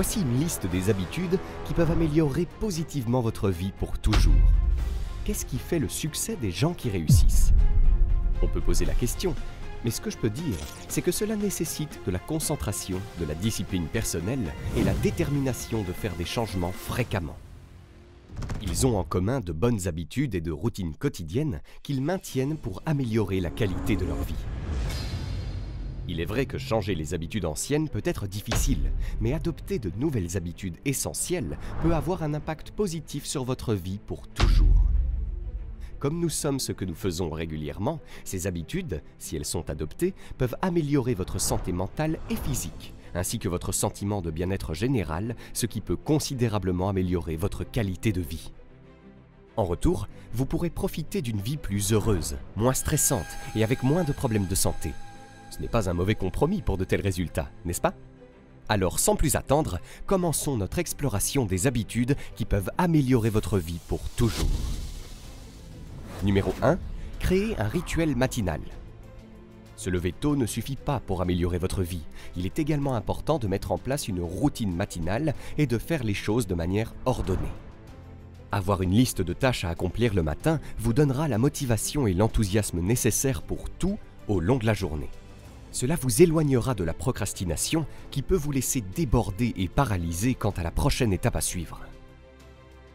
Voici 0.00 0.20
une 0.20 0.38
liste 0.38 0.64
des 0.66 0.90
habitudes 0.90 1.40
qui 1.64 1.74
peuvent 1.74 1.90
améliorer 1.90 2.46
positivement 2.60 3.20
votre 3.20 3.50
vie 3.50 3.72
pour 3.80 3.98
toujours. 3.98 4.32
Qu'est-ce 5.24 5.44
qui 5.44 5.58
fait 5.58 5.80
le 5.80 5.88
succès 5.88 6.36
des 6.36 6.52
gens 6.52 6.72
qui 6.72 6.88
réussissent? 6.88 7.52
On 8.40 8.46
peut 8.46 8.60
poser 8.60 8.84
la 8.84 8.94
question, 8.94 9.34
mais 9.84 9.90
ce 9.90 10.00
que 10.00 10.10
je 10.10 10.16
peux 10.16 10.30
dire, 10.30 10.54
c'est 10.86 11.02
que 11.02 11.10
cela 11.10 11.34
nécessite 11.34 12.00
de 12.06 12.12
la 12.12 12.20
concentration, 12.20 13.00
de 13.18 13.24
la 13.24 13.34
discipline 13.34 13.88
personnelle 13.88 14.52
et 14.76 14.84
la 14.84 14.94
détermination 14.94 15.82
de 15.82 15.92
faire 15.92 16.14
des 16.14 16.24
changements 16.24 16.70
fréquemment. 16.70 17.36
Ils 18.62 18.86
ont 18.86 18.98
en 18.98 19.02
commun 19.02 19.40
de 19.40 19.50
bonnes 19.50 19.88
habitudes 19.88 20.36
et 20.36 20.40
de 20.40 20.52
routines 20.52 20.94
quotidiennes 20.94 21.60
qu'ils 21.82 22.02
maintiennent 22.02 22.56
pour 22.56 22.84
améliorer 22.86 23.40
la 23.40 23.50
qualité 23.50 23.96
de 23.96 24.04
leur 24.04 24.22
vie. 24.22 24.46
Il 26.10 26.22
est 26.22 26.24
vrai 26.24 26.46
que 26.46 26.56
changer 26.56 26.94
les 26.94 27.12
habitudes 27.12 27.44
anciennes 27.44 27.90
peut 27.90 28.02
être 28.02 28.26
difficile, 28.26 28.92
mais 29.20 29.34
adopter 29.34 29.78
de 29.78 29.92
nouvelles 29.98 30.38
habitudes 30.38 30.78
essentielles 30.86 31.58
peut 31.82 31.94
avoir 31.94 32.22
un 32.22 32.32
impact 32.32 32.70
positif 32.70 33.26
sur 33.26 33.44
votre 33.44 33.74
vie 33.74 34.00
pour 34.06 34.26
toujours. 34.26 34.86
Comme 35.98 36.18
nous 36.18 36.30
sommes 36.30 36.60
ce 36.60 36.72
que 36.72 36.86
nous 36.86 36.94
faisons 36.94 37.28
régulièrement, 37.28 38.00
ces 38.24 38.46
habitudes, 38.46 39.02
si 39.18 39.36
elles 39.36 39.44
sont 39.44 39.68
adoptées, 39.68 40.14
peuvent 40.38 40.56
améliorer 40.62 41.12
votre 41.12 41.38
santé 41.38 41.72
mentale 41.72 42.18
et 42.30 42.36
physique, 42.36 42.94
ainsi 43.14 43.38
que 43.38 43.48
votre 43.48 43.72
sentiment 43.72 44.22
de 44.22 44.30
bien-être 44.30 44.72
général, 44.72 45.36
ce 45.52 45.66
qui 45.66 45.82
peut 45.82 45.96
considérablement 45.96 46.88
améliorer 46.88 47.36
votre 47.36 47.64
qualité 47.64 48.12
de 48.12 48.22
vie. 48.22 48.52
En 49.56 49.64
retour, 49.64 50.08
vous 50.32 50.46
pourrez 50.46 50.70
profiter 50.70 51.20
d'une 51.20 51.40
vie 51.40 51.56
plus 51.58 51.92
heureuse, 51.92 52.38
moins 52.56 52.72
stressante 52.72 53.26
et 53.56 53.64
avec 53.64 53.82
moins 53.82 54.04
de 54.04 54.12
problèmes 54.12 54.46
de 54.46 54.54
santé. 54.54 54.92
Ce 55.50 55.60
n'est 55.60 55.68
pas 55.68 55.88
un 55.88 55.94
mauvais 55.94 56.14
compromis 56.14 56.62
pour 56.62 56.76
de 56.76 56.84
tels 56.84 57.00
résultats, 57.00 57.50
n'est-ce 57.64 57.80
pas? 57.80 57.94
Alors 58.68 58.98
sans 58.98 59.16
plus 59.16 59.34
attendre, 59.34 59.80
commençons 60.06 60.56
notre 60.56 60.78
exploration 60.78 61.46
des 61.46 61.66
habitudes 61.66 62.16
qui 62.36 62.44
peuvent 62.44 62.70
améliorer 62.76 63.30
votre 63.30 63.58
vie 63.58 63.80
pour 63.88 64.00
toujours. 64.10 64.48
Numéro 66.22 66.52
1. 66.62 66.78
Créer 67.18 67.58
un 67.58 67.68
rituel 67.68 68.14
matinal. 68.14 68.60
Se 69.76 69.90
lever 69.90 70.12
tôt 70.12 70.36
ne 70.36 70.44
suffit 70.44 70.76
pas 70.76 71.00
pour 71.00 71.22
améliorer 71.22 71.58
votre 71.58 71.82
vie. 71.82 72.02
Il 72.36 72.44
est 72.46 72.58
également 72.58 72.94
important 72.94 73.38
de 73.38 73.46
mettre 73.46 73.72
en 73.72 73.78
place 73.78 74.08
une 74.08 74.20
routine 74.20 74.74
matinale 74.74 75.34
et 75.56 75.66
de 75.66 75.78
faire 75.78 76.02
les 76.02 76.14
choses 76.14 76.46
de 76.46 76.54
manière 76.54 76.94
ordonnée. 77.06 77.38
Avoir 78.50 78.82
une 78.82 78.90
liste 78.90 79.22
de 79.22 79.32
tâches 79.32 79.64
à 79.64 79.70
accomplir 79.70 80.14
le 80.14 80.22
matin 80.22 80.60
vous 80.78 80.92
donnera 80.92 81.28
la 81.28 81.38
motivation 81.38 82.06
et 82.06 82.14
l'enthousiasme 82.14 82.80
nécessaires 82.80 83.42
pour 83.42 83.70
tout 83.70 83.98
au 84.26 84.40
long 84.40 84.56
de 84.56 84.66
la 84.66 84.74
journée. 84.74 85.10
Cela 85.78 85.94
vous 85.94 86.22
éloignera 86.22 86.74
de 86.74 86.82
la 86.82 86.92
procrastination 86.92 87.86
qui 88.10 88.22
peut 88.22 88.34
vous 88.34 88.50
laisser 88.50 88.80
déborder 88.80 89.54
et 89.56 89.68
paralyser 89.68 90.34
quant 90.34 90.50
à 90.50 90.64
la 90.64 90.72
prochaine 90.72 91.12
étape 91.12 91.36
à 91.36 91.40
suivre. 91.40 91.82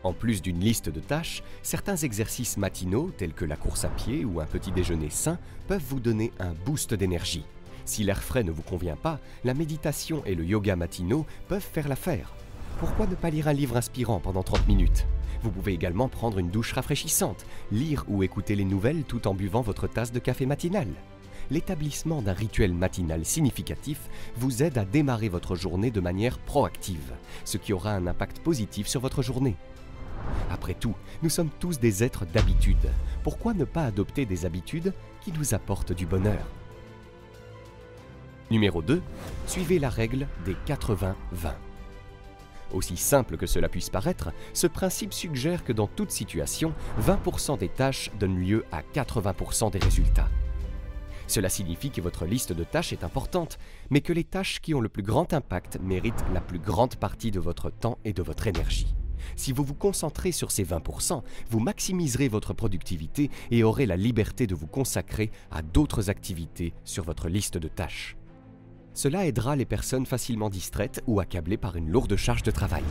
En 0.04 0.12
plus 0.12 0.42
d'une 0.42 0.60
liste 0.60 0.90
de 0.90 1.00
tâches, 1.00 1.44
certains 1.62 1.96
exercices 1.96 2.58
matinaux, 2.58 3.10
tels 3.18 3.32
que 3.32 3.46
la 3.46 3.56
course 3.56 3.86
à 3.86 3.88
pied 3.88 4.26
ou 4.26 4.42
un 4.42 4.46
petit 4.46 4.74
déjeuner 4.74 5.10
sain, 5.10 5.40
peuvent 5.70 5.86
vous 5.88 6.02
donner 6.02 6.34
un 6.42 6.52
boost 6.66 6.94
d'énergie. 6.94 7.46
Si 7.86 8.04
l'air 8.04 8.22
frais 8.22 8.44
ne 8.44 8.52
vous 8.52 8.64
convient 8.64 8.98
pas, 8.98 9.22
la 9.46 9.54
méditation 9.54 10.22
et 10.26 10.36
le 10.36 10.44
yoga 10.44 10.76
matinaux 10.76 11.26
peuvent 11.48 11.62
faire 11.62 11.88
l'affaire. 11.88 12.34
Pourquoi 12.82 13.08
ne 13.08 13.16
pas 13.16 13.30
lire 13.30 13.48
un 13.48 13.54
livre 13.54 13.78
inspirant 13.78 14.20
pendant 14.20 14.44
30 14.44 14.68
minutes? 14.68 15.08
Vous 15.42 15.52
pouvez 15.52 15.72
également 15.72 16.10
prendre 16.10 16.38
une 16.38 16.52
douche 16.52 16.74
rafraîchissante, 16.74 17.46
lire 17.72 18.04
ou 18.10 18.24
écouter 18.24 18.58
les 18.58 18.66
nouvelles 18.66 19.06
tout 19.06 19.26
en 19.30 19.34
buvant 19.34 19.62
votre 19.62 19.88
tasse 19.88 20.12
de 20.12 20.20
café 20.20 20.46
matinal. 20.46 20.90
L'établissement 21.54 22.24
d'un 22.24 22.34
rituel 22.34 22.74
matinal 22.74 23.24
significatif 23.26 24.10
vous 24.38 24.64
aide 24.64 24.80
à 24.80 24.86
démarrer 24.86 25.30
votre 25.30 25.56
journée 25.56 25.92
de 25.92 26.00
manière 26.00 26.40
proactive, 26.40 27.14
ce 27.46 27.58
qui 27.58 27.74
aura 27.74 27.92
un 27.92 28.08
impact 28.08 28.40
positif 28.40 28.88
sur 28.88 29.00
votre 29.00 29.22
journée. 29.22 29.56
Après 30.50 30.74
tout, 30.74 30.96
nous 31.22 31.30
sommes 31.30 31.52
tous 31.60 31.80
des 31.80 32.04
êtres 32.04 32.26
d'habitude. 32.26 32.90
Pourquoi 33.22 33.54
ne 33.54 33.66
pas 33.66 33.84
adopter 33.84 34.26
des 34.26 34.48
habitudes 34.48 34.94
qui 35.22 35.32
nous 35.32 35.54
apportent 35.54 35.94
du 35.94 36.08
bonheur? 36.08 36.44
Numéro 38.50 38.82
2. 38.82 39.04
Suivez 39.46 39.78
la 39.78 39.90
règle 39.92 40.28
des 40.46 40.56
80-20. 40.66 41.14
Aussi 42.72 42.98
simple 42.98 43.38
que 43.38 43.46
cela 43.46 43.70
puisse 43.70 43.92
paraître, 43.92 44.32
ce 44.54 44.66
principe 44.66 45.14
suggère 45.14 45.64
que 45.64 45.74
dans 45.74 45.86
toute 45.86 46.10
situation, 46.10 46.74
20% 47.00 47.60
des 47.60 47.70
tâches 47.70 48.10
donnent 48.20 48.40
lieu 48.40 48.66
à 48.72 48.82
80% 48.82 49.70
des 49.70 49.78
résultats. 49.78 50.30
Cela 51.28 51.50
signifie 51.50 51.90
que 51.90 52.02
votre 52.02 52.26
liste 52.26 52.54
de 52.54 52.64
tâches 52.64 52.94
est 52.94 53.04
importante, 53.04 53.58
mais 53.90 54.02
que 54.02 54.14
les 54.14 54.24
tâches 54.24 54.60
qui 54.62 54.74
ont 54.74 54.82
le 54.82 54.90
plus 54.90 55.04
grand 55.04 55.34
impact 55.34 55.80
méritent 55.82 56.26
la 56.34 56.42
plus 56.42 56.60
grande 56.60 56.96
partie 56.96 57.32
de 57.32 57.40
votre 57.40 57.70
temps 57.70 57.98
et 58.06 58.14
de 58.14 58.24
votre 58.24 58.48
énergie. 58.48 58.96
Si 59.36 59.52
vous 59.52 59.64
vous 59.64 59.74
concentrez 59.74 60.32
sur 60.32 60.52
ces 60.52 60.66
20%, 60.66 61.24
vous 61.50 61.60
maximiserez 61.60 62.28
votre 62.28 62.54
productivité 62.54 63.30
et 63.52 63.64
aurez 63.64 63.86
la 63.86 63.96
liberté 63.96 64.48
de 64.48 64.56
vous 64.56 64.68
consacrer 64.68 65.32
à 65.52 65.62
d'autres 65.62 66.10
activités 66.10 66.74
sur 66.84 67.04
votre 67.04 67.30
liste 67.30 67.58
de 67.58 67.68
tâches. 67.68 68.18
Cela 68.94 69.26
aidera 69.26 69.56
les 69.56 69.66
personnes 69.66 70.06
facilement 70.06 70.50
distraites 70.50 71.02
ou 71.08 71.20
accablées 71.20 71.58
par 71.58 71.76
une 71.76 71.90
lourde 71.90 72.16
charge 72.16 72.44
de 72.44 72.52
travail. 72.52 72.84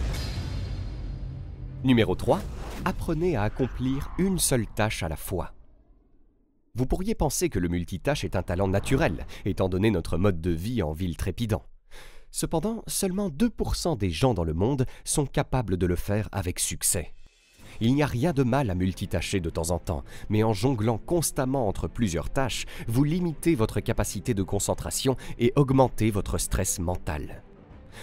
Numéro 1.85 2.15
3. 2.15 2.41
Apprenez 2.85 3.37
à 3.37 3.43
accomplir 3.43 4.11
une 4.19 4.39
seule 4.39 4.67
tâche 4.67 5.03
à 5.03 5.09
la 5.09 5.17
fois. 5.17 5.53
Vous 6.75 6.87
pourriez 6.87 7.15
penser 7.15 7.51
que 7.51 7.59
le 7.59 7.69
multitâche 7.69 8.25
est 8.25 8.35
un 8.35 8.43
talent 8.43 8.67
naturel, 8.67 9.27
étant 9.45 9.69
donné 9.69 9.91
notre 9.91 10.17
mode 10.17 10.41
de 10.41 10.51
vie 10.51 10.83
en 10.83 10.93
ville 10.93 11.19
trépidant. 11.19 11.67
Cependant, 12.31 12.83
seulement 12.87 13.29
2% 13.29 13.99
des 13.99 14.09
gens 14.09 14.33
dans 14.33 14.45
le 14.45 14.55
monde 14.55 14.87
sont 15.05 15.27
capables 15.27 15.77
de 15.77 15.85
le 15.85 15.97
faire 15.97 16.31
avec 16.33 16.59
succès. 16.59 17.13
Il 17.83 17.95
n'y 17.95 18.03
a 18.03 18.07
rien 18.07 18.33
de 18.33 18.43
mal 18.43 18.71
à 18.71 18.75
multitâcher 18.75 19.41
de 19.41 19.51
temps 19.51 19.71
en 19.71 19.79
temps, 19.79 20.03
mais 20.31 20.43
en 20.43 20.55
jonglant 20.55 20.97
constamment 20.97 21.69
entre 21.69 21.89
plusieurs 21.89 22.31
tâches, 22.31 22.65
vous 22.89 23.05
limitez 23.05 23.55
votre 23.55 23.81
capacité 23.81 24.33
de 24.33 24.43
concentration 24.43 25.17
et 25.39 25.53
augmentez 25.57 26.11
votre 26.11 26.39
stress 26.39 26.79
mental. 26.79 27.43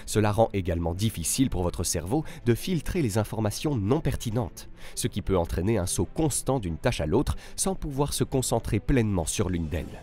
Cela 0.06 0.32
rend 0.32 0.50
également 0.54 0.94
difficile 0.94 1.50
pour 1.50 1.64
votre 1.64 1.84
cerveau 1.84 2.24
de 2.46 2.56
filtrer 2.56 3.02
les 3.02 3.18
informations 3.18 3.76
non 3.76 4.02
pertinentes, 4.02 4.70
ce 4.96 5.08
qui 5.08 5.22
peut 5.22 5.38
entraîner 5.38 5.78
un 5.78 5.86
saut 5.86 6.08
constant 6.14 6.60
d'une 6.60 6.78
tâche 6.78 7.02
à 7.02 7.06
l'autre 7.06 7.36
sans 7.56 7.76
pouvoir 7.76 8.14
se 8.14 8.24
concentrer 8.24 8.80
pleinement 8.80 9.26
sur 9.26 9.50
l'une 9.50 9.68
d'elles. 9.68 10.02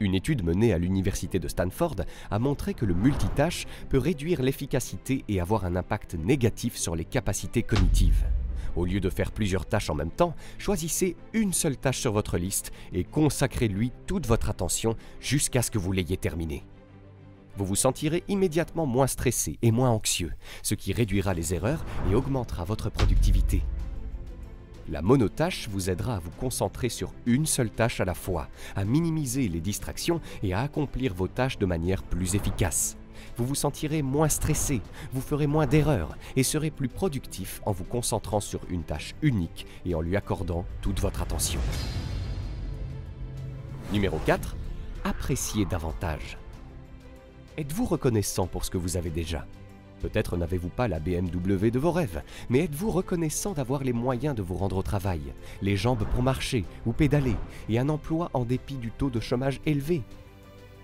Une 0.00 0.14
étude 0.14 0.44
menée 0.44 0.72
à 0.72 0.78
l'université 0.78 1.38
de 1.38 1.48
Stanford 1.48 1.96
a 2.30 2.38
montré 2.38 2.74
que 2.74 2.84
le 2.84 2.94
multitâche 2.94 3.66
peut 3.88 3.98
réduire 3.98 4.42
l'efficacité 4.42 5.24
et 5.28 5.40
avoir 5.40 5.64
un 5.64 5.76
impact 5.76 6.14
négatif 6.14 6.76
sur 6.76 6.96
les 6.96 7.04
capacités 7.04 7.62
cognitives. 7.62 8.24
Au 8.76 8.84
lieu 8.84 9.00
de 9.00 9.08
faire 9.08 9.30
plusieurs 9.30 9.66
tâches 9.66 9.90
en 9.90 9.94
même 9.94 10.10
temps, 10.10 10.34
choisissez 10.58 11.16
une 11.32 11.52
seule 11.52 11.76
tâche 11.76 12.00
sur 12.00 12.12
votre 12.12 12.38
liste 12.38 12.72
et 12.92 13.04
consacrez-lui 13.04 13.92
toute 14.06 14.26
votre 14.26 14.50
attention 14.50 14.96
jusqu'à 15.20 15.62
ce 15.62 15.70
que 15.70 15.78
vous 15.78 15.92
l'ayez 15.92 16.16
terminée. 16.16 16.64
Vous 17.56 17.64
vous 17.64 17.76
sentirez 17.76 18.24
immédiatement 18.28 18.86
moins 18.86 19.06
stressé 19.06 19.58
et 19.62 19.70
moins 19.70 19.90
anxieux, 19.90 20.32
ce 20.62 20.74
qui 20.74 20.92
réduira 20.92 21.34
les 21.34 21.54
erreurs 21.54 21.84
et 22.10 22.14
augmentera 22.14 22.64
votre 22.64 22.90
productivité. 22.90 23.62
La 24.88 25.00
monotâche 25.00 25.68
vous 25.70 25.88
aidera 25.88 26.16
à 26.16 26.18
vous 26.18 26.32
concentrer 26.32 26.88
sur 26.88 27.12
une 27.24 27.46
seule 27.46 27.70
tâche 27.70 28.00
à 28.00 28.04
la 28.04 28.12
fois, 28.12 28.48
à 28.76 28.84
minimiser 28.84 29.48
les 29.48 29.60
distractions 29.60 30.20
et 30.42 30.52
à 30.52 30.60
accomplir 30.60 31.14
vos 31.14 31.28
tâches 31.28 31.58
de 31.58 31.64
manière 31.64 32.02
plus 32.02 32.34
efficace. 32.34 32.96
Vous 33.36 33.46
vous 33.46 33.54
sentirez 33.54 34.02
moins 34.02 34.28
stressé, 34.28 34.82
vous 35.12 35.22
ferez 35.22 35.46
moins 35.46 35.66
d'erreurs 35.66 36.16
et 36.36 36.42
serez 36.42 36.70
plus 36.70 36.88
productif 36.88 37.62
en 37.64 37.72
vous 37.72 37.84
concentrant 37.84 38.40
sur 38.40 38.60
une 38.68 38.82
tâche 38.82 39.14
unique 39.22 39.66
et 39.86 39.94
en 39.94 40.00
lui 40.00 40.16
accordant 40.16 40.66
toute 40.82 41.00
votre 41.00 41.22
attention. 41.22 41.60
Numéro 43.92 44.18
4. 44.26 44.56
Appréciez 45.04 45.64
davantage. 45.64 46.36
Êtes-vous 47.56 47.84
reconnaissant 47.84 48.48
pour 48.48 48.64
ce 48.64 48.70
que 48.70 48.78
vous 48.78 48.96
avez 48.96 49.10
déjà? 49.10 49.46
Peut-être 50.00 50.36
n'avez-vous 50.36 50.70
pas 50.70 50.88
la 50.88 50.98
BMW 50.98 51.70
de 51.70 51.78
vos 51.78 51.92
rêves, 51.92 52.20
mais 52.50 52.64
êtes-vous 52.64 52.90
reconnaissant 52.90 53.52
d'avoir 53.52 53.84
les 53.84 53.92
moyens 53.92 54.34
de 54.34 54.42
vous 54.42 54.56
rendre 54.56 54.76
au 54.76 54.82
travail, 54.82 55.20
les 55.62 55.76
jambes 55.76 56.04
pour 56.12 56.24
marcher 56.24 56.64
ou 56.84 56.92
pédaler, 56.92 57.36
et 57.68 57.78
un 57.78 57.88
emploi 57.88 58.28
en 58.34 58.44
dépit 58.44 58.74
du 58.74 58.90
taux 58.90 59.08
de 59.08 59.20
chômage 59.20 59.60
élevé? 59.66 60.02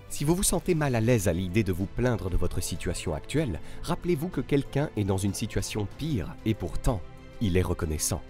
Si 0.07 0.23
vous 0.23 0.33
vous 0.33 0.43
sentez 0.43 0.73
mal 0.73 0.95
à 0.95 1.01
l'aise 1.01 1.27
à 1.27 1.33
l'idée 1.33 1.65
de 1.65 1.73
vous 1.73 1.87
plaindre 1.87 2.29
de 2.29 2.37
votre 2.37 2.61
situation 2.61 3.13
actuelle, 3.13 3.59
rappelez-vous 3.83 4.29
que 4.29 4.41
quelqu'un 4.41 4.89
est 4.95 5.03
dans 5.03 5.17
une 5.17 5.33
situation 5.33 5.89
pire 5.97 6.33
et 6.45 6.53
pourtant, 6.53 7.01
il 7.41 7.57
est 7.57 7.61
reconnaissant. 7.61 8.21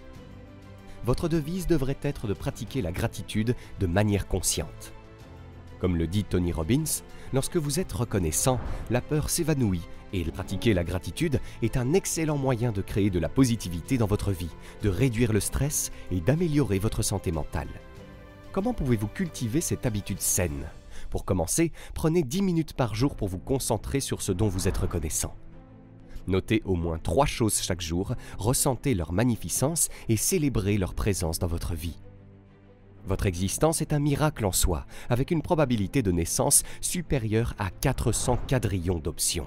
Votre 1.04 1.28
devise 1.28 1.68
devrait 1.68 1.98
être 2.02 2.26
de 2.26 2.34
pratiquer 2.34 2.82
la 2.82 2.90
gratitude 2.90 3.54
de 3.78 3.86
manière 3.86 4.26
consciente. 4.26 4.92
Comme 5.82 5.96
le 5.96 6.06
dit 6.06 6.22
Tony 6.22 6.52
Robbins, 6.52 7.02
lorsque 7.32 7.56
vous 7.56 7.80
êtes 7.80 7.90
reconnaissant, 7.90 8.60
la 8.88 9.00
peur 9.00 9.28
s'évanouit 9.28 9.82
et 10.12 10.22
pratiquer 10.22 10.74
la 10.74 10.84
gratitude 10.84 11.40
est 11.60 11.76
un 11.76 11.92
excellent 11.92 12.38
moyen 12.38 12.70
de 12.70 12.82
créer 12.82 13.10
de 13.10 13.18
la 13.18 13.28
positivité 13.28 13.98
dans 13.98 14.06
votre 14.06 14.30
vie, 14.30 14.54
de 14.82 14.88
réduire 14.88 15.32
le 15.32 15.40
stress 15.40 15.90
et 16.12 16.20
d'améliorer 16.20 16.78
votre 16.78 17.02
santé 17.02 17.32
mentale. 17.32 17.66
Comment 18.52 18.74
pouvez-vous 18.74 19.08
cultiver 19.08 19.60
cette 19.60 19.84
habitude 19.84 20.20
saine? 20.20 20.68
Pour 21.10 21.24
commencer, 21.24 21.72
prenez 21.94 22.22
10 22.22 22.42
minutes 22.42 22.74
par 22.74 22.94
jour 22.94 23.16
pour 23.16 23.26
vous 23.26 23.40
concentrer 23.40 23.98
sur 23.98 24.22
ce 24.22 24.30
dont 24.30 24.46
vous 24.46 24.68
êtes 24.68 24.78
reconnaissant. 24.78 25.34
Notez 26.28 26.62
au 26.64 26.76
moins 26.76 26.98
trois 26.98 27.26
choses 27.26 27.60
chaque 27.60 27.80
jour, 27.80 28.14
ressentez 28.38 28.94
leur 28.94 29.12
magnificence 29.12 29.88
et 30.08 30.16
célébrez 30.16 30.78
leur 30.78 30.94
présence 30.94 31.40
dans 31.40 31.48
votre 31.48 31.74
vie. 31.74 31.98
Votre 33.06 33.26
existence 33.26 33.82
est 33.82 33.92
un 33.92 33.98
miracle 33.98 34.44
en 34.44 34.52
soi, 34.52 34.86
avec 35.08 35.30
une 35.30 35.42
probabilité 35.42 36.02
de 36.02 36.12
naissance 36.12 36.62
supérieure 36.80 37.54
à 37.58 37.70
400 37.70 38.38
quadrillions 38.46 38.98
d'options. 38.98 39.46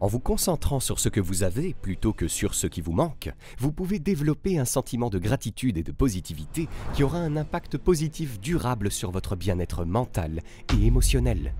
En 0.00 0.06
vous 0.06 0.20
concentrant 0.20 0.80
sur 0.80 0.98
ce 0.98 1.08
que 1.08 1.20
vous 1.20 1.44
avez 1.44 1.72
plutôt 1.72 2.12
que 2.12 2.28
sur 2.28 2.54
ce 2.54 2.66
qui 2.66 2.82
vous 2.82 2.92
manque, 2.92 3.30
vous 3.58 3.72
pouvez 3.72 3.98
développer 3.98 4.58
un 4.58 4.66
sentiment 4.66 5.08
de 5.08 5.18
gratitude 5.18 5.78
et 5.78 5.82
de 5.82 5.92
positivité 5.92 6.68
qui 6.92 7.02
aura 7.02 7.18
un 7.18 7.36
impact 7.36 7.78
positif 7.78 8.38
durable 8.38 8.90
sur 8.90 9.10
votre 9.10 9.34
bien-être 9.34 9.86
mental 9.86 10.42
et 10.78 10.86
émotionnel. 10.86 11.54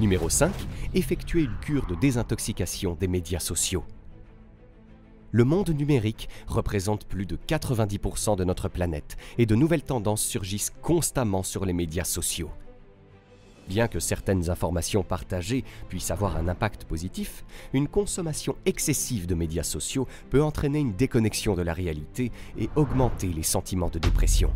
Numéro 0.00 0.28
5. 0.28 0.52
Effectuez 0.94 1.42
une 1.42 1.56
cure 1.60 1.86
de 1.86 1.94
désintoxication 1.94 2.96
des 2.98 3.08
médias 3.08 3.40
sociaux. 3.40 3.84
Le 5.30 5.44
monde 5.44 5.70
numérique 5.70 6.28
représente 6.46 7.04
plus 7.04 7.26
de 7.26 7.36
90% 7.36 8.36
de 8.36 8.44
notre 8.44 8.68
planète 8.68 9.18
et 9.36 9.44
de 9.44 9.54
nouvelles 9.54 9.82
tendances 9.82 10.22
surgissent 10.22 10.72
constamment 10.80 11.42
sur 11.42 11.66
les 11.66 11.74
médias 11.74 12.04
sociaux. 12.04 12.50
Bien 13.68 13.88
que 13.88 14.00
certaines 14.00 14.48
informations 14.48 15.02
partagées 15.02 15.64
puissent 15.90 16.10
avoir 16.10 16.38
un 16.38 16.48
impact 16.48 16.84
positif, 16.84 17.44
une 17.74 17.88
consommation 17.88 18.56
excessive 18.64 19.26
de 19.26 19.34
médias 19.34 19.62
sociaux 19.62 20.08
peut 20.30 20.42
entraîner 20.42 20.78
une 20.78 20.94
déconnexion 20.94 21.54
de 21.54 21.60
la 21.60 21.74
réalité 21.74 22.32
et 22.56 22.70
augmenter 22.76 23.28
les 23.28 23.42
sentiments 23.42 23.90
de 23.90 23.98
dépression. 23.98 24.50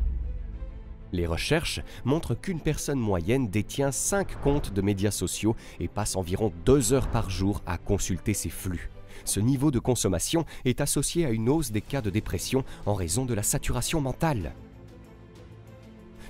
Les 1.13 1.27
recherches 1.27 1.83
montrent 2.07 2.35
qu'une 2.35 2.61
personne 2.61 2.99
moyenne 2.99 3.51
détient 3.51 3.93
5 3.93 4.41
comptes 4.41 4.73
de 4.73 4.81
médias 4.81 5.11
sociaux 5.11 5.55
et 5.79 5.89
passe 5.89 6.17
environ 6.17 6.51
2 6.65 6.95
heures 6.95 7.09
par 7.09 7.29
jour 7.29 7.61
à 7.67 7.77
consulter 7.77 8.33
ces 8.33 8.49
flux. 8.49 8.89
Ce 9.25 9.41
niveau 9.41 9.71
de 9.71 9.79
consommation 9.79 10.45
est 10.65 10.81
associé 10.81 11.27
à 11.27 11.31
une 11.31 11.49
hausse 11.49 11.73
des 11.73 11.81
cas 11.81 12.01
de 12.01 12.11
dépression 12.11 12.65
en 12.87 12.95
raison 12.95 13.25
de 13.25 13.35
la 13.35 13.43
saturation 13.43 14.01
mentale. 14.01 14.55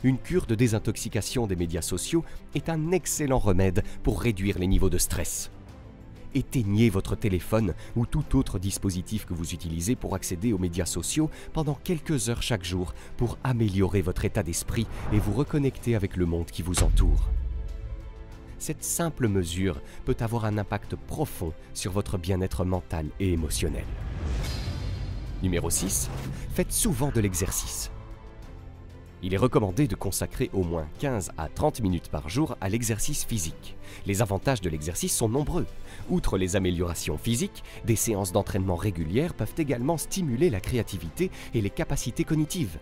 Une 0.02 0.18
cure 0.18 0.46
de 0.46 0.54
désintoxication 0.54 1.46
des 1.46 1.56
médias 1.56 1.82
sociaux 1.82 2.24
est 2.54 2.68
un 2.68 2.90
excellent 2.90 3.38
remède 3.38 3.84
pour 4.02 4.20
réduire 4.20 4.58
les 4.58 4.66
niveaux 4.66 4.90
de 4.90 4.98
stress 4.98 5.50
éteignez 6.34 6.90
votre 6.90 7.16
téléphone 7.16 7.74
ou 7.96 8.06
tout 8.06 8.36
autre 8.36 8.58
dispositif 8.58 9.26
que 9.26 9.34
vous 9.34 9.52
utilisez 9.52 9.96
pour 9.96 10.14
accéder 10.14 10.52
aux 10.52 10.58
médias 10.58 10.86
sociaux 10.86 11.30
pendant 11.52 11.74
quelques 11.74 12.28
heures 12.28 12.42
chaque 12.42 12.64
jour 12.64 12.94
pour 13.16 13.38
améliorer 13.44 14.02
votre 14.02 14.24
état 14.24 14.42
d'esprit 14.42 14.86
et 15.12 15.18
vous 15.18 15.32
reconnecter 15.32 15.94
avec 15.94 16.16
le 16.16 16.26
monde 16.26 16.46
qui 16.46 16.62
vous 16.62 16.82
entoure. 16.82 17.28
Cette 18.62 18.84
simple 18.84 19.26
mesure 19.26 19.80
peut 20.04 20.16
avoir 20.20 20.44
un 20.44 20.56
impact 20.56 20.94
profond 20.94 21.52
sur 21.74 21.90
votre 21.90 22.16
bien-être 22.16 22.64
mental 22.64 23.06
et 23.18 23.32
émotionnel. 23.32 23.82
Numéro 25.42 25.68
6. 25.68 26.08
Faites 26.54 26.72
souvent 26.72 27.10
de 27.10 27.20
l'exercice. 27.20 27.90
Il 29.20 29.34
est 29.34 29.36
recommandé 29.36 29.88
de 29.88 29.96
consacrer 29.96 30.48
au 30.52 30.62
moins 30.62 30.86
15 31.00 31.32
à 31.38 31.48
30 31.48 31.80
minutes 31.80 32.08
par 32.08 32.28
jour 32.28 32.56
à 32.60 32.68
l'exercice 32.68 33.24
physique. 33.24 33.76
Les 34.06 34.22
avantages 34.22 34.60
de 34.60 34.70
l'exercice 34.70 35.16
sont 35.16 35.28
nombreux. 35.28 35.66
Outre 36.08 36.38
les 36.38 36.54
améliorations 36.54 37.18
physiques, 37.18 37.64
des 37.84 37.96
séances 37.96 38.30
d'entraînement 38.30 38.76
régulières 38.76 39.34
peuvent 39.34 39.54
également 39.58 39.96
stimuler 39.96 40.50
la 40.50 40.60
créativité 40.60 41.32
et 41.52 41.62
les 41.62 41.70
capacités 41.70 42.22
cognitives. 42.22 42.78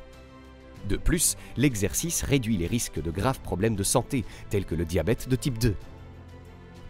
De 0.88 0.96
plus, 0.96 1.36
l'exercice 1.56 2.22
réduit 2.22 2.56
les 2.56 2.66
risques 2.66 3.02
de 3.02 3.10
graves 3.10 3.40
problèmes 3.40 3.76
de 3.76 3.82
santé, 3.82 4.24
tels 4.48 4.64
que 4.64 4.74
le 4.74 4.84
diabète 4.84 5.28
de 5.28 5.36
type 5.36 5.58
2. 5.58 5.74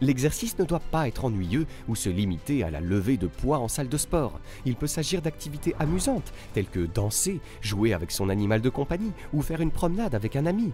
L'exercice 0.02 0.58
ne 0.58 0.64
doit 0.64 0.80
pas 0.80 1.08
être 1.08 1.26
ennuyeux 1.26 1.66
ou 1.86 1.94
se 1.94 2.08
limiter 2.08 2.64
à 2.64 2.70
la 2.70 2.80
levée 2.80 3.18
de 3.18 3.26
poids 3.26 3.58
en 3.58 3.68
salle 3.68 3.88
de 3.88 3.98
sport. 3.98 4.40
Il 4.64 4.76
peut 4.76 4.86
s'agir 4.86 5.20
d'activités 5.20 5.74
amusantes, 5.78 6.32
telles 6.54 6.68
que 6.68 6.86
danser, 6.86 7.40
jouer 7.60 7.92
avec 7.92 8.10
son 8.10 8.30
animal 8.30 8.62
de 8.62 8.70
compagnie 8.70 9.12
ou 9.34 9.42
faire 9.42 9.60
une 9.60 9.70
promenade 9.70 10.14
avec 10.14 10.36
un 10.36 10.46
ami. 10.46 10.72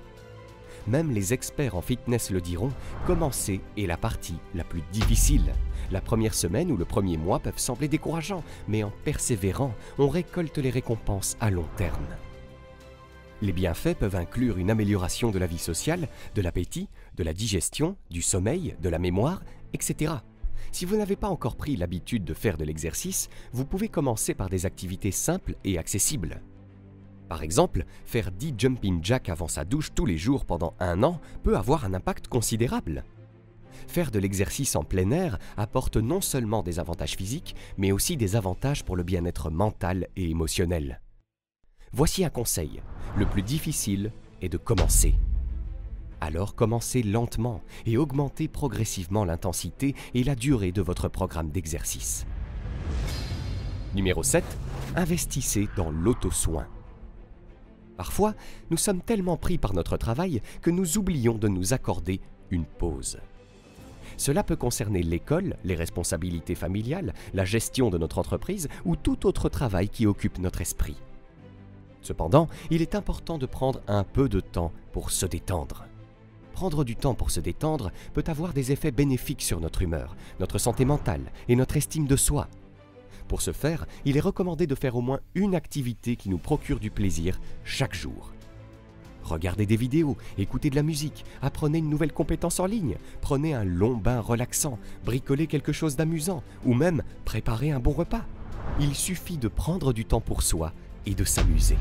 Même 0.86 1.10
les 1.10 1.32
experts 1.32 1.74
en 1.74 1.82
fitness 1.82 2.30
le 2.30 2.40
diront, 2.40 2.70
commencer 3.06 3.60
est 3.76 3.86
la 3.86 3.96
partie 3.96 4.36
la 4.54 4.62
plus 4.62 4.82
difficile. 4.92 5.52
La 5.90 6.00
première 6.00 6.34
semaine 6.34 6.70
ou 6.70 6.76
le 6.76 6.84
premier 6.84 7.16
mois 7.16 7.40
peuvent 7.40 7.58
sembler 7.58 7.88
décourageants, 7.88 8.44
mais 8.69 8.84
en 8.84 8.92
persévérant, 9.04 9.74
on 9.98 10.08
récolte 10.08 10.58
les 10.58 10.70
récompenses 10.70 11.36
à 11.40 11.50
long 11.50 11.66
terme. 11.76 12.06
Les 13.42 13.52
bienfaits 13.52 13.98
peuvent 13.98 14.16
inclure 14.16 14.56
une 14.56 14.70
amélioration 14.70 15.30
de 15.30 15.38
la 15.38 15.46
vie 15.46 15.58
sociale, 15.58 16.08
de 16.34 16.40
l'appétit, 16.40 16.88
de 17.16 17.22
la 17.22 17.34
digestion, 17.34 17.96
du 18.10 18.22
sommeil, 18.22 18.76
de 18.80 18.88
la 18.88 18.98
mémoire, 18.98 19.42
etc. 19.74 20.14
Si 20.72 20.86
vous 20.86 20.96
n'avez 20.96 21.16
pas 21.16 21.28
encore 21.28 21.56
pris 21.56 21.76
l'habitude 21.76 22.24
de 22.24 22.32
faire 22.32 22.56
de 22.56 22.64
l'exercice, 22.64 23.28
vous 23.52 23.66
pouvez 23.66 23.88
commencer 23.88 24.34
par 24.34 24.48
des 24.48 24.64
activités 24.64 25.10
simples 25.10 25.54
et 25.64 25.76
accessibles. 25.76 26.40
Par 27.28 27.42
exemple, 27.42 27.84
faire 28.06 28.30
10 28.30 28.54
jumping 28.56 29.04
jacks 29.04 29.28
avant 29.28 29.48
sa 29.48 29.64
douche 29.64 29.92
tous 29.94 30.06
les 30.06 30.16
jours 30.16 30.46
pendant 30.46 30.74
un 30.80 31.02
an 31.02 31.20
peut 31.42 31.56
avoir 31.56 31.84
un 31.84 31.92
impact 31.92 32.28
considérable. 32.28 33.04
Faire 33.86 34.10
de 34.10 34.18
l'exercice 34.18 34.76
en 34.76 34.84
plein 34.84 35.10
air 35.10 35.38
apporte 35.58 35.98
non 35.98 36.22
seulement 36.22 36.62
des 36.62 36.78
avantages 36.78 37.16
physiques, 37.16 37.54
mais 37.76 37.92
aussi 37.92 38.16
des 38.16 38.34
avantages 38.34 38.84
pour 38.84 38.96
le 38.96 39.02
bien-être 39.02 39.50
mental 39.50 40.08
et 40.16 40.30
émotionnel. 40.30 41.00
Voici 41.96 42.26
un 42.26 42.28
conseil. 42.28 42.82
Le 43.16 43.25
plus 43.25 43.40
difficile 43.40 44.12
est 44.43 44.50
de 44.50 44.58
commencer. 44.58 45.14
Alors 46.20 46.54
commencez 46.54 47.02
lentement 47.02 47.62
et 47.87 47.96
augmentez 47.96 48.48
progressivement 48.48 49.25
l'intensité 49.25 49.94
et 50.12 50.22
la 50.22 50.34
durée 50.34 50.72
de 50.72 50.82
votre 50.82 51.08
programme 51.08 51.48
d'exercice. 51.48 52.26
Numéro 53.94 54.22
7. 54.22 54.44
Investissez 54.94 55.70
dans 55.75 55.90
l'auto-soin. 55.90 56.66
Parfois, 57.96 58.34
nous 58.69 58.76
sommes 58.76 59.00
tellement 59.00 59.38
pris 59.38 59.56
par 59.56 59.72
notre 59.72 59.96
travail 59.96 60.43
que 60.60 60.70
nous 60.70 60.98
oublions 60.98 61.38
de 61.38 61.48
nous 61.48 61.72
accorder 61.72 62.20
une 62.50 62.66
pause. 62.66 63.20
Cela 64.19 64.43
peut 64.43 64.56
concerner 64.56 65.02
l'école, 65.02 65.56
les 65.64 65.75
responsabilités 65.75 66.56
familiales, 66.56 67.14
la 67.32 67.46
gestion 67.46 67.88
de 67.88 67.96
notre 67.96 68.19
entreprise 68.19 68.69
ou 68.84 68.96
tout 68.96 69.26
autre 69.26 69.48
travail 69.48 69.88
qui 69.88 70.06
occupe 70.06 70.38
notre 70.38 70.60
esprit. 70.60 70.96
Cependant, 72.06 72.47
il 72.70 72.82
est 72.82 72.94
important 72.94 73.37
de 73.37 73.47
prendre 73.47 73.81
un 73.88 74.05
peu 74.05 74.29
de 74.29 74.38
temps 74.38 74.70
pour 74.93 75.11
se 75.11 75.26
détendre. 75.26 75.87
Prendre 76.53 76.85
du 76.85 76.94
temps 76.94 77.14
pour 77.14 77.32
se 77.32 77.41
détendre 77.41 77.91
peut 78.14 78.23
avoir 78.29 78.53
des 78.53 78.70
effets 78.70 78.93
bénéfiques 78.93 79.43
sur 79.43 79.58
notre 79.58 79.82
humeur, 79.82 80.14
notre 80.38 80.58
santé 80.58 80.85
mentale 80.85 81.32
et 81.48 81.56
notre 81.56 81.77
estime 81.77 82.06
de 82.06 82.15
soi. 82.15 82.46
Pour 83.27 83.43
ce 83.43 83.51
faire, 83.51 83.86
il 84.05 84.17
est 84.17 84.20
recommandé 84.20 84.69
de 84.69 84.77
faire 84.77 84.94
au 84.94 85.01
moins 85.01 85.19
une 85.34 85.56
activité 85.56 86.15
qui 86.15 86.29
nous 86.29 86.39
procure 86.39 86.79
du 86.79 86.93
plaisir 86.93 87.41
chaque 87.65 87.96
jour. 87.96 88.31
Regardez 89.25 89.67
des 89.67 89.75
vidéos, 89.75 90.17
écoutez 90.39 90.70
de 90.70 90.77
la 90.77 90.84
musique, 90.84 91.25
apprenez 91.43 91.79
une 91.79 91.91
nouvelle 91.91 92.13
compétence 92.13 92.60
en 92.60 92.67
ligne, 92.67 92.98
prenez 93.20 93.53
un 93.53 93.65
long 93.65 93.96
bain 93.96 94.20
relaxant, 94.20 94.79
bricolez 95.05 95.48
quelque 95.48 95.72
chose 95.72 95.96
d'amusant 95.96 96.44
ou 96.65 96.72
même 96.72 97.03
préparez 97.25 97.72
un 97.72 97.81
bon 97.81 97.91
repas. 97.91 98.25
Il 98.79 98.94
suffit 98.94 99.39
de 99.39 99.48
prendre 99.48 99.93
du 99.93 100.05
temps 100.05 100.20
pour 100.20 100.43
soi 100.43 100.72
et 101.06 101.15
de 101.15 101.25
s'amuser. 101.25 101.79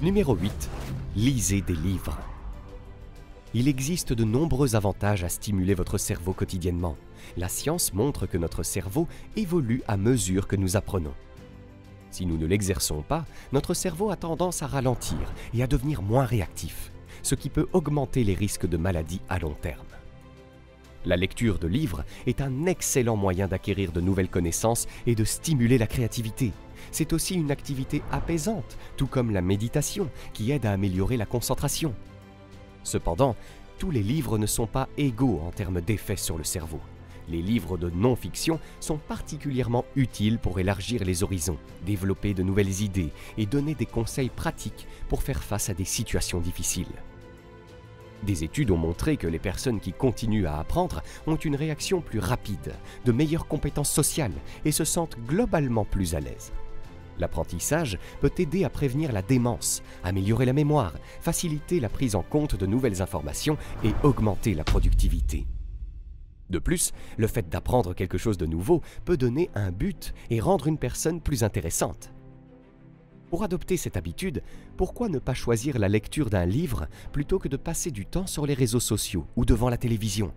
Numéro 0.00 0.36
8. 0.36 0.70
Lisez 1.16 1.62
des 1.62 1.74
livres. 1.74 2.18
Il 3.54 3.68
existe 3.68 4.12
de 4.12 4.24
nombreux 4.24 4.76
avantages 4.76 5.24
à 5.24 5.28
stimuler 5.28 5.74
votre 5.74 5.98
cerveau 5.98 6.32
quotidiennement. 6.32 6.96
La 7.36 7.48
science 7.48 7.92
montre 7.92 8.26
que 8.26 8.38
notre 8.38 8.62
cerveau 8.62 9.08
évolue 9.36 9.82
à 9.88 9.96
mesure 9.96 10.46
que 10.46 10.56
nous 10.56 10.76
apprenons. 10.76 11.14
Si 12.10 12.26
nous 12.26 12.36
ne 12.36 12.46
l'exerçons 12.46 13.02
pas, 13.02 13.24
notre 13.52 13.74
cerveau 13.74 14.10
a 14.10 14.16
tendance 14.16 14.62
à 14.62 14.66
ralentir 14.66 15.18
et 15.54 15.62
à 15.62 15.66
devenir 15.66 16.02
moins 16.02 16.24
réactif, 16.24 16.92
ce 17.22 17.34
qui 17.34 17.48
peut 17.48 17.68
augmenter 17.72 18.24
les 18.24 18.34
risques 18.34 18.66
de 18.66 18.76
maladies 18.76 19.20
à 19.28 19.38
long 19.38 19.54
terme. 19.54 19.86
La 21.04 21.16
lecture 21.16 21.58
de 21.58 21.66
livres 21.66 22.04
est 22.26 22.40
un 22.40 22.66
excellent 22.66 23.16
moyen 23.16 23.48
d'acquérir 23.48 23.92
de 23.92 24.00
nouvelles 24.00 24.28
connaissances 24.28 24.86
et 25.06 25.14
de 25.14 25.24
stimuler 25.24 25.76
la 25.76 25.88
créativité. 25.88 26.52
C'est 26.92 27.12
aussi 27.14 27.34
une 27.34 27.50
activité 27.50 28.02
apaisante, 28.12 28.78
tout 28.96 29.06
comme 29.06 29.30
la 29.30 29.42
méditation, 29.42 30.10
qui 30.32 30.52
aide 30.52 30.66
à 30.66 30.72
améliorer 30.72 31.16
la 31.16 31.26
concentration. 31.26 31.94
Cependant, 32.84 33.34
tous 33.78 33.90
les 33.90 34.02
livres 34.02 34.38
ne 34.38 34.46
sont 34.46 34.66
pas 34.66 34.88
égaux 34.96 35.40
en 35.44 35.50
termes 35.50 35.80
d'effets 35.80 36.16
sur 36.16 36.38
le 36.38 36.44
cerveau. 36.44 36.80
Les 37.28 37.40
livres 37.40 37.78
de 37.78 37.88
non-fiction 37.88 38.60
sont 38.80 38.98
particulièrement 38.98 39.84
utiles 39.96 40.38
pour 40.38 40.60
élargir 40.60 41.04
les 41.04 41.22
horizons, 41.22 41.58
développer 41.86 42.34
de 42.34 42.42
nouvelles 42.42 42.82
idées 42.82 43.10
et 43.38 43.46
donner 43.46 43.74
des 43.74 43.86
conseils 43.86 44.28
pratiques 44.28 44.86
pour 45.08 45.22
faire 45.22 45.42
face 45.42 45.70
à 45.70 45.74
des 45.74 45.84
situations 45.84 46.40
difficiles. 46.40 46.92
Des 48.22 48.44
études 48.44 48.70
ont 48.70 48.76
montré 48.76 49.16
que 49.16 49.26
les 49.26 49.38
personnes 49.38 49.80
qui 49.80 49.92
continuent 49.92 50.46
à 50.46 50.58
apprendre 50.58 51.02
ont 51.26 51.36
une 51.36 51.56
réaction 51.56 52.00
plus 52.00 52.20
rapide, 52.20 52.74
de 53.04 53.12
meilleures 53.12 53.48
compétences 53.48 53.90
sociales 53.90 54.32
et 54.64 54.72
se 54.72 54.84
sentent 54.84 55.16
globalement 55.26 55.84
plus 55.84 56.14
à 56.14 56.20
l'aise. 56.20 56.52
L'apprentissage 57.18 57.98
peut 58.20 58.32
aider 58.38 58.64
à 58.64 58.70
prévenir 58.70 59.12
la 59.12 59.22
démence, 59.22 59.82
améliorer 60.02 60.44
la 60.44 60.52
mémoire, 60.52 60.94
faciliter 61.20 61.80
la 61.80 61.88
prise 61.88 62.14
en 62.14 62.22
compte 62.22 62.56
de 62.56 62.66
nouvelles 62.66 63.02
informations 63.02 63.56
et 63.84 63.92
augmenter 64.02 64.54
la 64.54 64.64
productivité. 64.64 65.46
De 66.50 66.58
plus, 66.58 66.92
le 67.16 67.26
fait 67.26 67.48
d'apprendre 67.48 67.94
quelque 67.94 68.18
chose 68.18 68.36
de 68.36 68.46
nouveau 68.46 68.82
peut 69.04 69.16
donner 69.16 69.50
un 69.54 69.70
but 69.70 70.12
et 70.30 70.40
rendre 70.40 70.66
une 70.66 70.78
personne 70.78 71.20
plus 71.20 71.44
intéressante. 71.44 72.12
Pour 73.30 73.42
adopter 73.42 73.78
cette 73.78 73.96
habitude, 73.96 74.42
pourquoi 74.76 75.08
ne 75.08 75.18
pas 75.18 75.32
choisir 75.32 75.78
la 75.78 75.88
lecture 75.88 76.28
d'un 76.28 76.44
livre 76.44 76.88
plutôt 77.12 77.38
que 77.38 77.48
de 77.48 77.56
passer 77.56 77.90
du 77.90 78.04
temps 78.04 78.26
sur 78.26 78.44
les 78.44 78.52
réseaux 78.52 78.80
sociaux 78.80 79.26
ou 79.36 79.46
devant 79.46 79.70
la 79.70 79.78
télévision? 79.78 80.34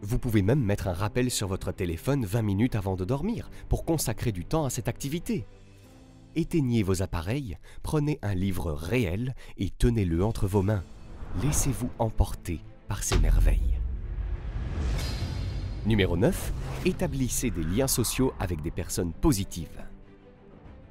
Vous 0.00 0.18
pouvez 0.18 0.40
même 0.40 0.64
mettre 0.64 0.88
un 0.88 0.94
rappel 0.94 1.30
sur 1.30 1.46
votre 1.46 1.72
téléphone 1.72 2.24
20 2.24 2.40
minutes 2.40 2.74
avant 2.74 2.96
de 2.96 3.04
dormir 3.04 3.50
pour 3.68 3.84
consacrer 3.84 4.32
du 4.32 4.46
temps 4.46 4.64
à 4.64 4.70
cette 4.70 4.88
activité. 4.88 5.44
Éteignez 6.36 6.84
vos 6.84 7.02
appareils, 7.02 7.58
prenez 7.82 8.18
un 8.22 8.34
livre 8.34 8.72
réel 8.72 9.34
et 9.58 9.70
tenez-le 9.70 10.24
entre 10.24 10.46
vos 10.46 10.62
mains. 10.62 10.84
Laissez-vous 11.42 11.90
emporter 11.98 12.60
par 12.88 13.02
ces 13.02 13.18
merveilles. 13.18 13.80
Numéro 15.86 16.16
9. 16.16 16.52
Établissez 16.84 17.50
des 17.50 17.64
liens 17.64 17.88
sociaux 17.88 18.32
avec 18.38 18.62
des 18.62 18.70
personnes 18.70 19.12
positives. 19.12 19.84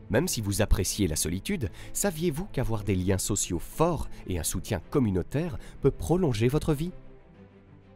Même 0.10 0.28
si 0.28 0.42
vous 0.42 0.62
appréciez 0.62 1.08
la 1.08 1.16
solitude, 1.16 1.70
saviez-vous 1.94 2.46
qu'avoir 2.52 2.84
des 2.84 2.96
liens 2.96 3.18
sociaux 3.18 3.60
forts 3.60 4.10
et 4.28 4.40
un 4.40 4.44
soutien 4.44 4.82
communautaire 4.90 5.58
peut 5.82 5.92
prolonger 5.92 6.48
votre 6.50 6.74
vie? 6.74 6.92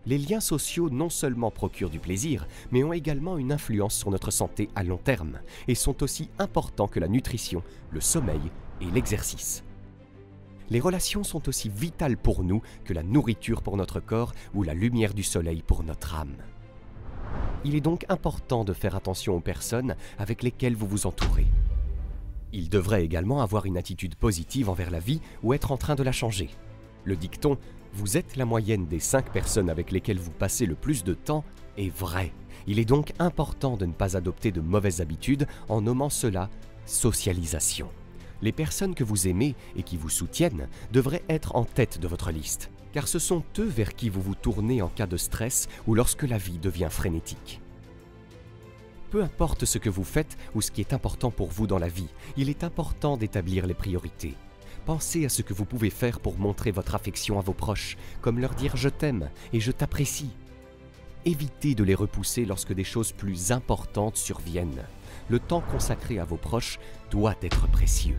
Les 0.06 0.18
liens 0.18 0.42
sociaux 0.42 0.90
non 0.90 1.10
seulement 1.10 1.50
procurent 1.50 1.90
du 1.90 2.00
plaisir, 2.00 2.46
mais 2.72 2.84
ont 2.84 2.92
également 2.92 3.38
une 3.38 3.54
influence 3.54 3.96
sur 3.96 4.12
notre 4.12 4.32
santé 4.32 4.70
à 4.76 4.84
long 4.84 4.98
terme 4.98 5.40
et 5.70 5.76
sont 5.76 6.04
aussi 6.04 6.30
importants 6.40 6.90
que 6.90 7.00
la 7.00 7.08
nutrition, 7.08 7.64
le 7.90 8.02
sommeil 8.02 8.42
et 8.82 8.86
l'exercice. 8.92 9.64
Les 10.70 10.82
relations 10.82 11.24
sont 11.24 11.48
aussi 11.48 11.70
vitales 11.70 12.18
pour 12.18 12.44
nous 12.44 12.62
que 12.84 12.94
la 12.94 13.04
nourriture 13.04 13.62
pour 13.62 13.78
notre 13.78 14.02
corps 14.02 14.34
ou 14.54 14.64
la 14.64 14.74
lumière 14.74 15.14
du 15.14 15.24
soleil 15.24 15.62
pour 15.62 15.84
notre 15.84 16.16
âme. 16.16 16.36
Il 17.64 17.76
est 17.76 17.82
donc 17.82 18.06
important 18.10 18.66
de 18.66 18.74
faire 18.74 18.96
attention 18.96 19.36
aux 19.38 19.42
personnes 19.42 19.96
avec 20.18 20.44
lesquelles 20.44 20.76
vous 20.76 20.88
vous 20.88 21.08
entourez. 21.08 21.48
Il 22.52 22.70
devrait 22.70 23.06
également 23.06 23.42
avoir 23.42 23.66
une 23.66 23.78
attitude 23.78 24.16
positive 24.16 24.70
envers 24.70 24.92
la 24.92 25.00
vie 25.00 25.22
ou 25.44 25.54
être 25.54 25.72
en 25.72 25.78
train 25.78 25.96
de 25.96 26.04
la 26.04 26.12
changer. 26.12 26.50
Le 27.06 27.16
dicton 27.16 27.58
Vous 27.96 28.18
êtes 28.18 28.38
la 28.38 28.46
moyenne 28.46 28.88
des 28.88 29.00
cinq 29.00 29.32
personnes 29.32 29.70
avec 29.70 29.92
lesquelles 29.92 30.20
vous 30.20 30.32
passez 30.32 30.66
le 30.66 30.74
plus 30.74 31.04
de 31.04 31.14
temps 31.14 31.44
est 31.78 31.96
vrai. 31.96 32.34
Il 32.66 32.80
est 32.80 32.86
donc 32.86 33.14
important 33.20 33.78
de 33.78 33.86
ne 33.86 33.94
pas 33.94 34.18
adopter 34.18 34.52
de 34.52 34.62
mauvaises 34.62 35.00
habitudes 35.00 35.48
en 35.70 35.82
nommant 35.82 36.10
cela 36.10 36.50
socialisation. 36.88 37.90
Les 38.42 38.52
personnes 38.52 38.96
que 38.96 39.04
vous 39.04 39.28
aimez 39.28 39.56
et 39.76 39.84
qui 39.84 39.96
vous 39.96 40.10
soutiennent 40.10 40.68
devraient 40.92 41.24
être 41.30 41.56
en 41.56 41.66
tête 41.66 42.00
de 42.00 42.08
votre 42.08 42.32
liste, 42.32 42.72
car 42.94 43.08
ce 43.08 43.20
sont 43.20 43.44
eux 43.60 43.64
vers 43.64 43.94
qui 43.94 44.10
vous 44.10 44.22
vous 44.22 44.36
tournez 44.36 44.82
en 44.82 44.90
cas 44.90 45.08
de 45.08 45.16
stress 45.16 45.68
ou 45.86 45.94
lorsque 45.94 46.24
la 46.24 46.40
vie 46.40 46.58
devient 46.58 46.90
frénétique. 46.90 47.62
Peu 49.12 49.22
importe 49.22 49.66
ce 49.66 49.78
que 49.78 49.92
vous 49.92 50.04
faites 50.04 50.36
ou 50.56 50.62
ce 50.64 50.72
qui 50.72 50.82
est 50.82 50.94
important 50.94 51.30
pour 51.30 51.50
vous 51.50 51.68
dans 51.68 51.78
la 51.78 51.90
vie, 51.90 52.10
il 52.38 52.50
est 52.50 52.64
important 52.64 53.18
d'établir 53.18 53.68
les 53.68 53.76
priorités. 53.76 54.34
Pensez 54.86 55.26
à 55.26 55.30
ce 55.30 55.42
que 55.42 55.54
vous 55.54 55.64
pouvez 55.64 55.90
faire 55.90 56.20
pour 56.20 56.38
montrer 56.38 56.72
votre 56.72 56.94
affection 56.94 57.40
à 57.40 57.42
vos 57.42 57.54
proches, 57.54 57.96
comme 58.22 58.40
leur 58.40 58.54
dire 58.54 58.76
je 58.76 58.90
t'aime 58.90 59.30
et 59.54 59.62
je 59.62 59.72
t'apprécie. 59.72 60.32
Évitez 61.24 61.74
de 61.74 61.86
les 61.86 61.96
repousser 61.96 62.44
lorsque 62.44 62.74
des 62.74 62.84
choses 62.84 63.14
plus 63.14 63.54
importantes 63.54 64.18
surviennent. 64.18 64.84
Le 65.30 65.40
temps 65.40 65.62
consacré 65.62 66.20
à 66.20 66.26
vos 66.26 66.36
proches 66.36 66.80
doit 67.12 67.36
être 67.42 67.70
précieux. 67.70 68.18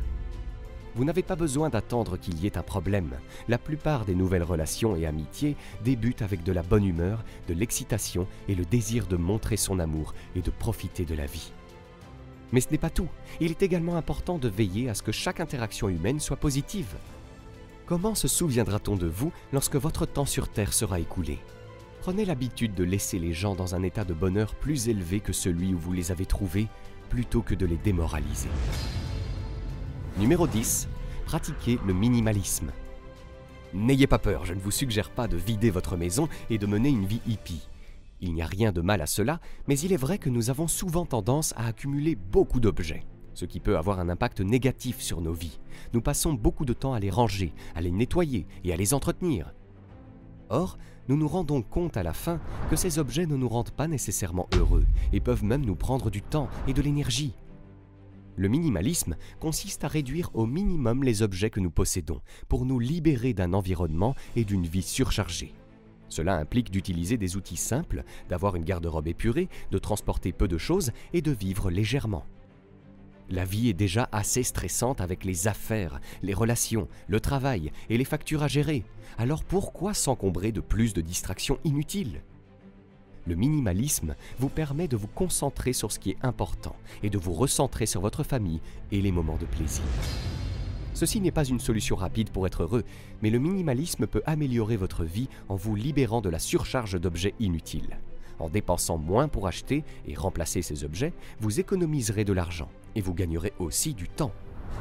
Vous 0.94 1.04
n'avez 1.04 1.22
pas 1.22 1.36
besoin 1.36 1.68
d'attendre 1.68 2.16
qu'il 2.16 2.38
y 2.40 2.46
ait 2.46 2.56
un 2.56 2.62
problème. 2.62 3.10
La 3.46 3.58
plupart 3.58 4.06
des 4.06 4.14
nouvelles 4.14 4.42
relations 4.42 4.96
et 4.96 5.04
amitiés 5.04 5.56
débutent 5.84 6.22
avec 6.22 6.44
de 6.44 6.52
la 6.52 6.62
bonne 6.62 6.86
humeur, 6.86 7.24
de 7.46 7.52
l'excitation 7.52 8.26
et 8.48 8.54
le 8.54 8.64
désir 8.64 9.06
de 9.06 9.16
montrer 9.16 9.58
son 9.58 9.80
amour 9.80 10.14
et 10.34 10.40
de 10.40 10.50
profiter 10.50 11.04
de 11.04 11.14
la 11.14 11.26
vie. 11.26 11.52
Mais 12.54 12.60
ce 12.60 12.70
n'est 12.70 12.78
pas 12.78 12.88
tout. 12.88 13.08
Il 13.40 13.50
est 13.50 13.64
également 13.64 13.96
important 13.96 14.38
de 14.38 14.48
veiller 14.48 14.88
à 14.88 14.94
ce 14.94 15.02
que 15.02 15.10
chaque 15.10 15.40
interaction 15.40 15.88
humaine 15.88 16.20
soit 16.20 16.36
positive. 16.36 16.94
Comment 17.84 18.14
se 18.14 18.28
souviendra-t-on 18.28 18.94
de 18.94 19.08
vous 19.08 19.32
lorsque 19.52 19.74
votre 19.74 20.06
temps 20.06 20.24
sur 20.24 20.46
Terre 20.46 20.72
sera 20.72 21.00
écoulé? 21.00 21.40
Prenez 22.00 22.24
l'habitude 22.24 22.72
de 22.72 22.84
laisser 22.84 23.18
les 23.18 23.32
gens 23.32 23.56
dans 23.56 23.74
un 23.74 23.82
état 23.82 24.04
de 24.04 24.14
bonheur 24.14 24.54
plus 24.54 24.88
élevé 24.88 25.18
que 25.18 25.32
celui 25.32 25.74
où 25.74 25.78
vous 25.78 25.92
les 25.92 26.12
avez 26.12 26.26
trouvés, 26.26 26.68
plutôt 27.10 27.42
que 27.42 27.56
de 27.56 27.66
les 27.66 27.76
démoraliser. 27.76 28.50
Numéro 30.16 30.46
10. 30.46 30.86
Pratiquez 31.26 31.80
le 31.84 31.92
minimalisme. 31.92 32.70
N'ayez 33.72 34.06
pas 34.06 34.20
peur, 34.20 34.44
je 34.44 34.54
ne 34.54 34.60
vous 34.60 34.70
suggère 34.70 35.10
pas 35.10 35.26
de 35.26 35.36
vider 35.36 35.70
votre 35.70 35.96
maison 35.96 36.28
et 36.50 36.58
de 36.58 36.66
mener 36.66 36.90
une 36.90 37.06
vie 37.06 37.20
hippie. 37.26 37.66
Il 38.26 38.32
n'y 38.32 38.40
a 38.40 38.46
rien 38.46 38.72
de 38.72 38.80
mal 38.80 39.02
à 39.02 39.06
cela, 39.06 39.38
mais 39.68 39.78
il 39.78 39.92
est 39.92 39.98
vrai 39.98 40.16
que 40.16 40.30
nous 40.30 40.48
avons 40.48 40.66
souvent 40.66 41.04
tendance 41.04 41.52
à 41.58 41.66
accumuler 41.66 42.14
beaucoup 42.14 42.58
d'objets, 42.58 43.04
ce 43.34 43.44
qui 43.44 43.60
peut 43.60 43.76
avoir 43.76 44.00
un 44.00 44.08
impact 44.08 44.40
négatif 44.40 45.02
sur 45.02 45.20
nos 45.20 45.34
vies. 45.34 45.60
Nous 45.92 46.00
passons 46.00 46.32
beaucoup 46.32 46.64
de 46.64 46.72
temps 46.72 46.94
à 46.94 47.00
les 47.00 47.10
ranger, 47.10 47.52
à 47.74 47.82
les 47.82 47.90
nettoyer 47.90 48.46
et 48.64 48.72
à 48.72 48.76
les 48.76 48.94
entretenir. 48.94 49.52
Or, 50.48 50.78
nous 51.06 51.18
nous 51.18 51.28
rendons 51.28 51.60
compte 51.60 51.98
à 51.98 52.02
la 52.02 52.14
fin 52.14 52.40
que 52.70 52.76
ces 52.76 52.98
objets 52.98 53.26
ne 53.26 53.36
nous 53.36 53.48
rendent 53.48 53.72
pas 53.72 53.88
nécessairement 53.88 54.48
heureux 54.54 54.86
et 55.12 55.20
peuvent 55.20 55.44
même 55.44 55.66
nous 55.66 55.76
prendre 55.76 56.08
du 56.08 56.22
temps 56.22 56.48
et 56.66 56.72
de 56.72 56.80
l'énergie. 56.80 57.34
Le 58.36 58.48
minimalisme 58.48 59.16
consiste 59.38 59.84
à 59.84 59.88
réduire 59.88 60.30
au 60.32 60.46
minimum 60.46 61.04
les 61.04 61.20
objets 61.20 61.50
que 61.50 61.60
nous 61.60 61.70
possédons 61.70 62.22
pour 62.48 62.64
nous 62.64 62.78
libérer 62.78 63.34
d'un 63.34 63.52
environnement 63.52 64.14
et 64.34 64.44
d'une 64.44 64.64
vie 64.64 64.80
surchargée. 64.80 65.52
Cela 66.14 66.36
implique 66.36 66.70
d'utiliser 66.70 67.16
des 67.16 67.36
outils 67.36 67.56
simples, 67.56 68.04
d'avoir 68.28 68.54
une 68.54 68.62
garde-robe 68.62 69.08
épurée, 69.08 69.48
de 69.72 69.78
transporter 69.78 70.30
peu 70.30 70.46
de 70.46 70.58
choses 70.58 70.92
et 71.12 71.22
de 71.22 71.32
vivre 71.32 71.72
légèrement. 71.72 72.24
La 73.30 73.44
vie 73.44 73.68
est 73.68 73.72
déjà 73.72 74.08
assez 74.12 74.44
stressante 74.44 75.00
avec 75.00 75.24
les 75.24 75.48
affaires, 75.48 76.00
les 76.22 76.32
relations, 76.32 76.86
le 77.08 77.18
travail 77.18 77.72
et 77.90 77.98
les 77.98 78.04
factures 78.04 78.44
à 78.44 78.48
gérer. 78.48 78.84
Alors 79.18 79.42
pourquoi 79.42 79.92
s'encombrer 79.92 80.52
de 80.52 80.60
plus 80.60 80.94
de 80.94 81.00
distractions 81.00 81.58
inutiles? 81.64 82.22
Le 83.26 83.34
minimalisme 83.34 84.14
vous 84.38 84.50
permet 84.50 84.86
de 84.86 84.96
vous 84.96 85.08
concentrer 85.08 85.72
sur 85.72 85.90
ce 85.90 85.98
qui 85.98 86.10
est 86.10 86.18
important 86.24 86.76
et 87.02 87.10
de 87.10 87.18
vous 87.18 87.32
recentrer 87.32 87.86
sur 87.86 88.02
votre 88.02 88.22
famille 88.22 88.60
et 88.92 89.00
les 89.00 89.10
moments 89.10 89.38
de 89.38 89.46
plaisir. 89.46 89.82
Ceci 90.94 91.20
n'est 91.20 91.30
pas 91.30 91.44
une 91.44 91.60
solution 91.60 91.96
rapide 91.96 92.30
pour 92.30 92.46
être 92.46 92.62
heureux, 92.62 92.84
mais 93.20 93.30
le 93.30 93.38
minimalisme 93.38 94.06
peut 94.06 94.22
améliorer 94.26 94.76
votre 94.76 95.04
vie 95.04 95.28
en 95.48 95.56
vous 95.56 95.74
libérant 95.74 96.20
de 96.20 96.28
la 96.30 96.38
surcharge 96.38 97.00
d'objets 97.00 97.34
inutiles. 97.40 97.98
En 98.38 98.48
dépensant 98.48 98.96
moins 98.96 99.28
pour 99.28 99.46
acheter 99.46 99.84
et 100.06 100.14
remplacer 100.14 100.62
ces 100.62 100.84
objets, 100.84 101.12
vous 101.40 101.60
économiserez 101.60 102.24
de 102.24 102.32
l'argent 102.32 102.70
et 102.94 103.00
vous 103.00 103.14
gagnerez 103.14 103.52
aussi 103.58 103.92
du 103.92 104.08
temps. 104.08 104.32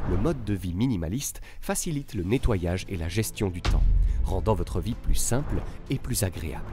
Le 0.09 0.17
mode 0.17 0.43
de 0.43 0.53
vie 0.53 0.73
minimaliste 0.73 1.41
facilite 1.61 2.13
le 2.13 2.23
nettoyage 2.23 2.85
et 2.89 2.97
la 2.97 3.09
gestion 3.09 3.49
du 3.49 3.61
temps, 3.61 3.83
rendant 4.23 4.55
votre 4.55 4.79
vie 4.79 4.95
plus 4.95 5.15
simple 5.15 5.61
et 5.89 5.97
plus 5.97 6.23
agréable 6.23 6.71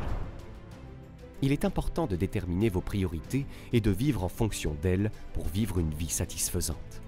il 1.43 1.53
est 1.53 1.65
important 1.65 2.07
de 2.07 2.17
déterminer 2.17 2.69
vos 2.69 2.81
priorités 2.81 3.47
et 3.73 3.81
de 3.81 3.91
vivre 3.91 4.25
en 4.25 4.29
fonction 4.29 4.77
d'elles 4.83 5.11
pour 5.33 5.47
vivre 5.47 5.79
une 5.79 5.95
vie 5.95 6.09
satisfaisante. 6.09 7.01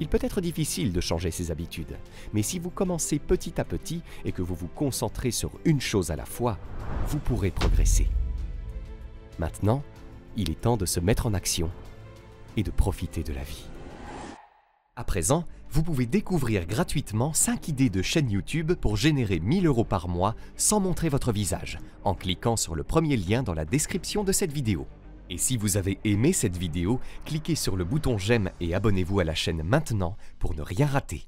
Il 0.00 0.08
peut 0.08 0.18
être 0.20 0.40
difficile 0.40 0.92
de 0.92 1.00
changer 1.00 1.30
ses 1.30 1.50
habitudes, 1.50 1.96
mais 2.34 2.42
si 2.42 2.58
vous 2.58 2.70
commencez 2.70 3.18
petit 3.18 3.60
à 3.60 3.64
petit 3.64 4.02
et 4.24 4.32
que 4.32 4.42
vous 4.42 4.54
vous 4.54 4.68
concentrez 4.68 5.30
sur 5.30 5.52
une 5.64 5.80
chose 5.80 6.10
à 6.10 6.16
la 6.16 6.26
fois, 6.26 6.58
vous 7.08 7.18
pourrez 7.18 7.50
progresser. 7.50 8.08
Maintenant, 9.38 9.82
il 10.36 10.50
est 10.50 10.60
temps 10.60 10.76
de 10.76 10.86
se 10.86 11.00
mettre 11.00 11.26
en 11.26 11.34
action 11.34 11.70
et 12.56 12.62
de 12.62 12.70
profiter 12.70 13.22
de 13.22 13.32
la 13.32 13.42
vie. 13.42 13.66
À 14.96 15.04
présent, 15.04 15.44
vous 15.70 15.82
pouvez 15.82 16.06
découvrir 16.06 16.66
gratuitement 16.66 17.32
5 17.34 17.68
idées 17.68 17.90
de 17.90 18.00
chaîne 18.00 18.30
YouTube 18.30 18.72
pour 18.72 18.96
générer 18.96 19.40
1000 19.40 19.66
euros 19.66 19.84
par 19.84 20.08
mois 20.08 20.34
sans 20.56 20.80
montrer 20.80 21.08
votre 21.08 21.32
visage, 21.32 21.78
en 22.04 22.14
cliquant 22.14 22.56
sur 22.56 22.74
le 22.74 22.82
premier 22.82 23.16
lien 23.16 23.42
dans 23.42 23.52
la 23.54 23.64
description 23.64 24.24
de 24.24 24.32
cette 24.32 24.52
vidéo. 24.52 24.86
Et 25.28 25.38
si 25.38 25.56
vous 25.56 25.76
avez 25.76 25.98
aimé 26.04 26.32
cette 26.32 26.56
vidéo, 26.56 27.00
cliquez 27.24 27.54
sur 27.54 27.76
le 27.76 27.84
bouton 27.84 28.18
j'aime 28.18 28.50
et 28.60 28.74
abonnez-vous 28.74 29.20
à 29.20 29.24
la 29.24 29.34
chaîne 29.34 29.62
maintenant 29.62 30.16
pour 30.38 30.54
ne 30.54 30.62
rien 30.62 30.86
rater. 30.86 31.26